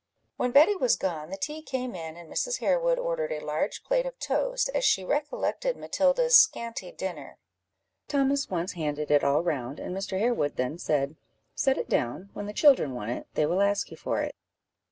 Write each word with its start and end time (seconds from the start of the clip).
When 0.35 0.49
Betty 0.49 0.75
was 0.75 0.95
gone, 0.95 1.29
the 1.29 1.37
tea 1.37 1.61
came 1.61 1.93
in, 1.93 2.17
and 2.17 2.27
Mrs. 2.27 2.57
Harewood 2.57 2.97
ordered 2.97 3.31
a 3.31 3.39
large 3.39 3.83
plate 3.83 4.07
of 4.07 4.17
toast, 4.17 4.67
as 4.73 4.83
she 4.83 5.05
recollected 5.05 5.77
Matilda's 5.77 6.35
scanty 6.35 6.91
dinner. 6.91 7.37
Thomas 8.07 8.49
once 8.49 8.71
handed 8.73 9.11
it 9.11 9.23
all 9.23 9.43
round, 9.43 9.79
and 9.79 9.95
Mr. 9.95 10.17
Harewood 10.17 10.55
then 10.55 10.79
said 10.79 11.17
"Set 11.53 11.77
it 11.77 11.87
down; 11.87 12.31
when 12.33 12.47
the 12.47 12.51
children 12.53 12.95
want 12.95 13.11
it, 13.11 13.27
they 13.35 13.45
will 13.45 13.61
ask 13.61 13.91
you 13.91 13.95
for 13.95 14.23
it." 14.23 14.33